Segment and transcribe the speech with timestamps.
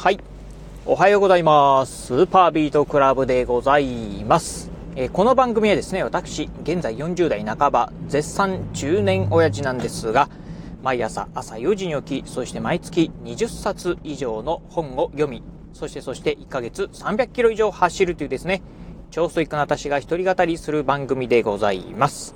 [0.00, 0.18] はい。
[0.86, 2.06] おはようございます。
[2.06, 4.70] スーパービートクラブでございます。
[4.96, 10.30] えーこの番組はですね、私、現在40代半ば、絶賛中年親父なんですが、
[10.82, 15.42] 毎朝朝4時に起き、そして毎月20冊以上の本を読み、
[15.74, 18.62] そしてそして1ヶ月300キロ以上走るというですね、
[19.10, 22.34] 超ストイックな私が一人語りする番組でございます。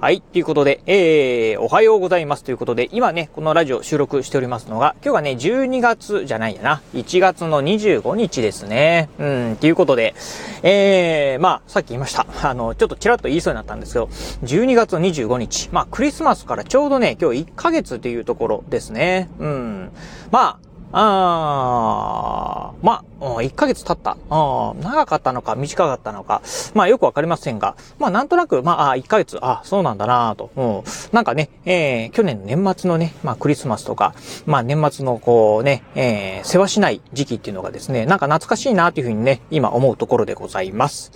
[0.00, 0.20] はい。
[0.20, 9.08] ということで、えー、おはようございますということで、今ね、このラジオ収録しておりますのが、今日はね、12月じゃないやな、1月の25日ですね。
[9.18, 10.14] うん、ということで、
[10.62, 12.26] えー、まあ、さっき言いました。
[12.42, 14.06] あの、ちょっとちらっと言いそうになったんですけど、
[14.44, 19.28] 12月の25日、まあ、クリスマスからちょうどね、今日1ヶ月というところですね。
[19.38, 19.90] うん。
[20.30, 24.16] まあ、あーまあ、1ヶ月経った。
[24.28, 26.42] 長かったのか短かったのか、
[26.74, 30.84] まあよくわかりませんが、まあなんとなく、まあ、1ヶ月、あそうなんだなと。
[31.12, 34.14] なんかね、えー、去年年末のね、まあクリスマスとか、
[34.46, 41.12] まあ年末のこうね、えー、世話しない時期っていうのがですね、なんか懐かしいなというふうにね、今思うところでございます。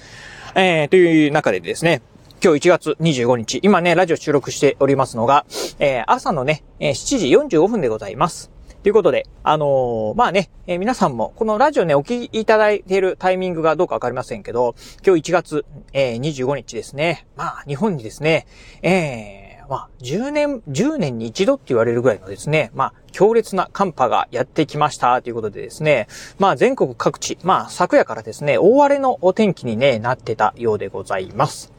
[0.54, 2.02] えー、という中でですね、
[2.42, 5.44] 今日1月25日、今ね、ラジオ収録しておりますのが、
[5.78, 8.50] えー、朝のね、7時45分でございます。
[8.82, 14.74] ということで、あのーまあね、えー皆さんも、このラジオね、お聞きいただいているタイミングがどうかわかりませんけど、
[15.06, 17.26] 今日1月、えー25日ですね。
[17.36, 18.46] まあ、日本にですね、
[18.80, 31.70] えーまあ、10年、10年に一度って言われるぐらいのですね、まあ、強烈な寒波がやってきましたということでですね、まあ、全国各地、まあ、昨夜からですね、大荒れのお天気にね、なってたようでございます。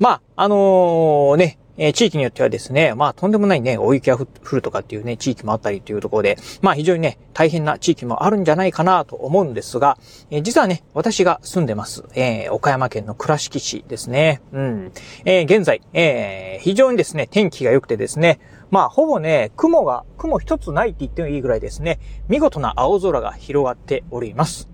[0.00, 9.98] まあ、あのーね、え地域によってはですね、まあ、とんでもないね、大雪が降るとかっていうね、地域もあったりというところで、まあ、非常にね、大変な地域もあるんじゃないかなと思うんですが、
[10.30, 14.42] え実はね、私が住んでます、えー岡山県の倉敷市ですね。
[14.52, 14.92] うん。
[15.24, 18.38] えー現在、えー非常にですね、天気が良くてですね、
[18.70, 24.71] まあ、ほぼね、雲が、雲一つないって言ってもいいぐらいですね、見事な青空が広がっております。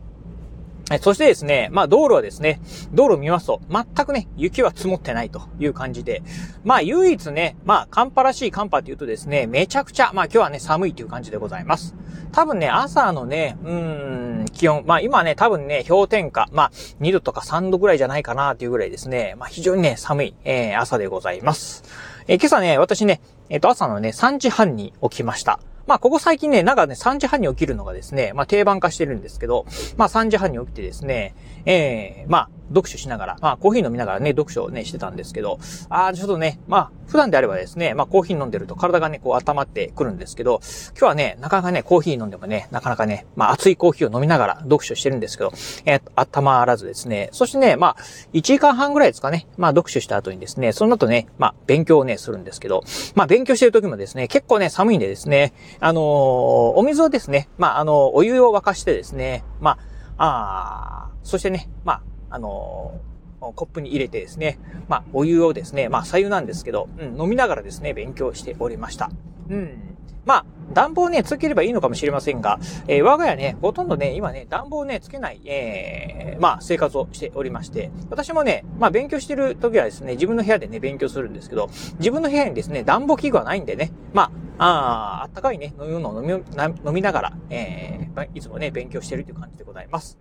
[0.97, 2.61] そしてですね、まあ道路はですね、
[2.93, 6.23] 道路見ますと、全くね、雪は積もってないという感じで、
[6.65, 11.95] まあ唯一ね、まあ寒波らしい寒波というとですね、めちゃくちゃ、まあ今日はね、寒いという感じでございます。
[12.33, 21.85] 多分ね、朝のね、うーん、気温、まあ今ね、多分ね、氷点下、まあ2度とか3度ぐらいじゃないかなというぐらいですね、まあ非常にね、寒い、えー朝でございます。
[22.29, 25.61] えー今朝ね、私ね、えっ、と朝のね、3時半に起きました。
[25.89, 29.65] まあ、ここ最近ね、なんかね、3時半に起きるのがですね、まあ、定番化してるんですけど、
[29.97, 31.35] まあ、3時半に起きてですね、
[31.65, 40.61] ええまあ、読書しながら、まあ、コーヒー飲みながらね、読書をね、してたんですけど、ああ、ちょっとね、まあ、普段であればですね、まあ、コーヒー飲んでると体がね、こう温まってくるんですけど、
[40.91, 45.53] 今日はね、なかなかね、コーヒー飲んでもね、なかなかね、まあ、熱いコーヒーを飲みながら読書してるんですけど、
[45.87, 47.97] えー、温まらずですね、そしてね、まあ、
[48.35, 52.85] 1時間半ぐらいですかね、まあ、読書した後にですね、その後ね、まあ、勉強をね、するんですけど、
[53.15, 59.79] まあ、勉強してる時もですね、結構ね、寒いんでですね、あのーお水をですね、まあ、あのお湯を沸かしてですね、ま
[60.17, 63.09] あ、あそしてね、まあ、あのー
[63.41, 64.59] コップに入れてですね、
[64.89, 69.11] まあ、お湯をですね、まあ、左右なんですけど、うん、飲みながらですね、勉強しておりました。
[69.49, 69.97] うん。
[70.25, 72.59] まあ、暖房ね、つければいいのかもしれませんが、
[72.89, 90.19] えー我が家ね、ほとんどね、今ね、暖房ね、つけない、えーまあ、生活をしておりまして、私もね、まあ、勉強してる時はですね、自分の部屋でね、勉強するんですけど、自分の部屋にですね、暖房器具はないんでね、まあ、あーあったかいね、飲み物を飲みな飲みながら、えーいつもね、勉強してるという感じでございます。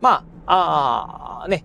[0.00, 1.64] まあ、あーね、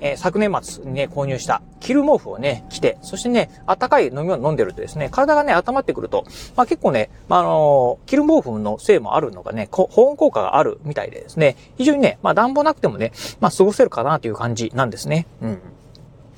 [0.00, 6.24] えー昨年末にね、購入した、着る毛布をね、着て、そしてね、暖かい飲み物飲んでるとですね、体がね、温まってくると、
[6.56, 15.26] まあ結構ね、まあ、あのー着る毛布のせいもあるのがね、保温効果があるみたいでですね、非常にね、まあ暖房なくてもね、まあ過ごせるかなという感じなんですね。
[15.40, 15.58] うん。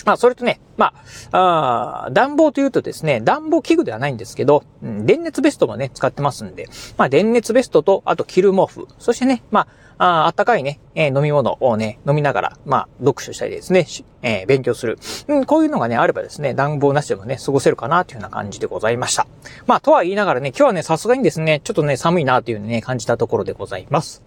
[0.06, 0.94] まあ、それとね、ま
[1.32, 9.66] あ、あー暖房というとですね、暖房器具ではないんですけど、うん、電熱ベストもね、使ってますんで、まあ、電熱ベストと、あと、着る毛布、そしてね、ま
[9.98, 13.86] あ、あったかいね、えー飲み物をね、飲みながら、まあ、読書したりですね、
[14.22, 14.96] えー勉強する。
[15.26, 19.26] うん、こういうのがね、あればですね、暖房なしでもね、過ごせるかな、というような感じでございました。
[19.66, 24.22] まあ、とは言いながらね、今日はね、さすがにですね、ちょっとね、寒いな、というね、感じたところでございます。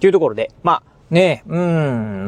[0.00, 1.60] というところで、まあ、ねえ、う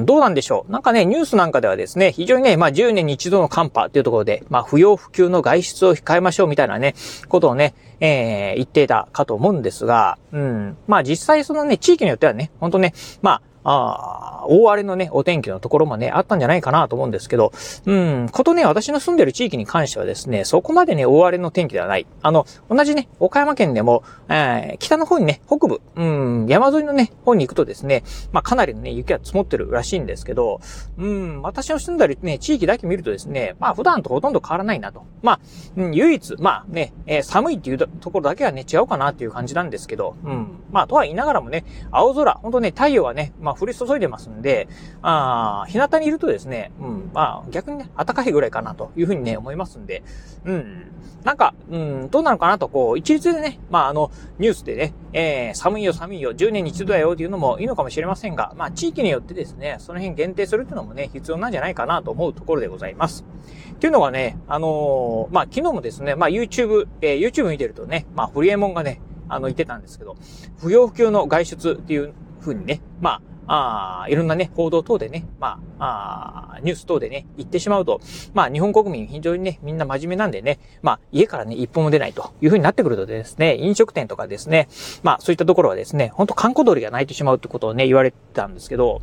[0.03, 0.73] ん、どうなんでしょう。
[0.73, 6.95] なんかね、ニュースなんかではですね、非常にね、まあ10年に一度の寒波っていうところで、まあ不要不急の外出を控えましょうみたいなね、
[7.31, 12.93] ことをね、えー言っていたかと思うんですが、うん、まあ実際そのね、地域によってはね、ほんとね、
[13.23, 17.53] まあ、あ大荒れのね、お天気のところもね、あったんじゃないかなと思うんですけど、
[17.87, 22.07] うん、ことね、私の住んでる地域に関してはですね、そこまでね、大荒れの天気ではない。
[22.23, 30.61] あの、同じね、岡山県でも、えー、北の方にね、北部、うん、山沿いのね、方に行くとですね、まあ、かなりのね、雪が積もってるらしいんですけど、
[30.99, 35.05] うん、私の住んでるね、地域だけ見るとですね、まあ、普段とほとんど変わらないなと。
[35.23, 35.41] まあ、
[35.77, 44.69] うん、唯一、まあね、えー、寒いっていうところだけはね、違うかなっていう感じなんですけど、うん、まあ、とは言いながらもね、青空、ほんとね、太陽はね、まあ、降り注いでますんで、
[45.03, 50.03] あ日向にいるとですね、うん、まあ、逆にね、暖かいぐらいかなというふうにね、思いますんで、
[50.45, 50.91] うん、
[51.25, 63.25] なんか、うん、どうなのかなと、こう、一律でね、まあ、あの、ニュースでね、えー、寒いよ寒いよ、10年に一度だよっていうのもいいのかもしれませんが、まあ、地域によってですね、その辺限定するっていうのもね、必要なんじゃないかなと思うところでございます。
[63.73, 70.17] っていうのがね、あのー、まあ、昨日もですね、まあ、YouTube、えー、YouTube 見てるとね、まあ、フリエモンがね、あの、言ってたんですけど、
[70.59, 72.13] 不要不急の外出っていう
[72.45, 78.01] 風にね、まあ、ああ、いろんなね、報道等でね、まあ、あニュース等でね、言ってしまうと、
[78.33, 84.69] まあ、日本国民非常にね、みんな真面目なんでね、まあ、家からね、一歩も出ないという風になってくるとですね、飲食店とかですね、
[85.03, 89.03] まあ、そういったところはですね、ほんと観光鳥が泣いてしまうってことをね、言われてたんですけど、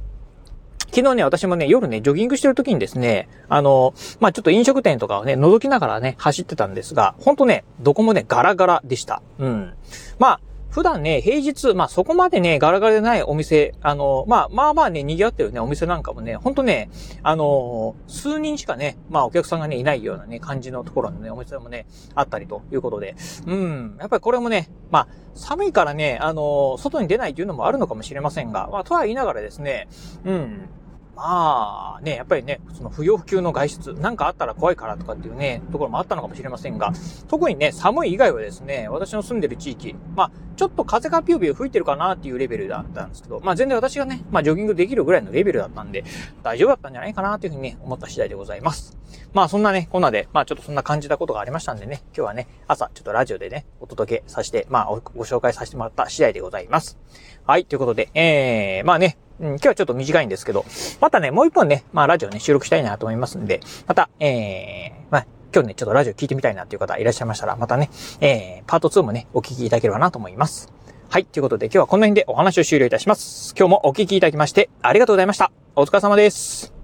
[0.94, 9.22] 昨日ね、私もね、夜ね、ジョギングしてる時にですね、あの、まあ、ちょっと飲食店とかをね、覗きながらね、走ってたんですが、ほんとね、どこもね、ガラガラでした。
[9.40, 9.74] うん。
[10.20, 10.42] まあ、
[10.72, 16.90] 普段ね、平日、まあそこまでね、ガラガラでないお店、あの、まあまあまあね、賑わってるね、お店なんかもね、ほんとね、
[17.24, 21.86] あの、数人しかね、まあお客さんがね、いないようなね、感じのところのね、お店もね、
[22.16, 23.16] あったりということで、
[23.46, 29.88] うん、やっぱりこれもね、まあ、寒いからね、あの、外に出ないというのもあるのかもしれませんが、まあ、とは言いながらですね、
[30.24, 30.70] うん、
[31.16, 36.94] まあね、やっぱりね、その不要不急の外出、なんかあったら怖いからとかっていうね、ところもあったのかもしれませんが、
[37.28, 46.04] 特にね、寒い以外はですね、私の住んでる地域、まあ、ちょっと風がピューピュー吹いてるかなっていうレベルだったんですけど、まあ全然私がね、まあジョギングできるぐらいのレベルだったんで、
[46.44, 48.98] 大丈夫だったんじゃないかなというふうにね、思った次第でございます。
[49.34, 57.00] まあそんなね、こんなで、まあちょっとそんな感じたことがありましたんでね、今日はね、朝ちょっとラジオでね、お届けさせて、まあご紹介させてもらった次第でございます。
[57.48, 60.66] はい、ということで、えー、まあね、うん、今日はちょっと短いんですけど、
[61.00, 67.90] またね、もう一本ね、まあラジオね、収録したいなと思いますんで、また、えー、まあ、今日ね、ちょっとラジオ聞いてみたいなっていう方いらっしゃいましたら、またね、
[68.22, 70.72] えー、パート2もね、お聞きいただければなと思います。
[71.10, 71.26] はい。
[71.26, 73.54] ということで今日はこの辺でお話を終了いたします。
[73.58, 75.52] 今日もお聞きいただきましてありがとうございました。
[75.76, 76.81] お疲れ様です。